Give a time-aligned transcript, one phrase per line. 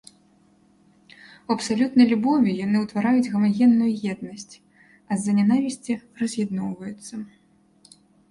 [1.47, 5.93] У абсалютнай любові яны ўтвараюць гамагенную еднасць, а з-за нянавісці
[6.23, 7.13] раз'ядноўваюцца.